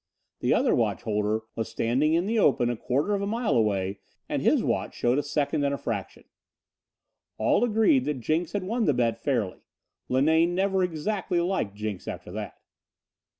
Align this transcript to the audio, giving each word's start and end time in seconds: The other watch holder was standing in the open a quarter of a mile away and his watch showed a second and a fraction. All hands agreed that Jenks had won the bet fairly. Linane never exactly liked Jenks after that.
The 0.39 0.51
other 0.51 0.73
watch 0.73 1.03
holder 1.03 1.41
was 1.55 1.69
standing 1.69 2.15
in 2.15 2.25
the 2.25 2.39
open 2.39 2.71
a 2.71 2.75
quarter 2.75 3.13
of 3.13 3.21
a 3.21 3.27
mile 3.27 3.55
away 3.55 3.99
and 4.27 4.41
his 4.41 4.63
watch 4.63 4.95
showed 4.95 5.19
a 5.19 5.21
second 5.21 5.63
and 5.63 5.75
a 5.75 5.77
fraction. 5.77 6.23
All 7.37 7.59
hands 7.61 7.71
agreed 7.71 8.05
that 8.05 8.19
Jenks 8.19 8.53
had 8.53 8.63
won 8.63 8.85
the 8.85 8.95
bet 8.95 9.19
fairly. 9.23 9.59
Linane 10.09 10.55
never 10.55 10.83
exactly 10.83 11.39
liked 11.39 11.75
Jenks 11.75 12.07
after 12.07 12.31
that. 12.31 12.63